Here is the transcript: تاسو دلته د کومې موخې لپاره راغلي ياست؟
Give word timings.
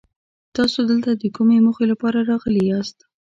تاسو 0.55 0.79
دلته 0.91 1.09
د 1.15 1.23
کومې 1.35 1.57
موخې 1.65 1.85
لپاره 1.91 2.17
راغلي 2.29 2.63
ياست؟ 2.71 2.97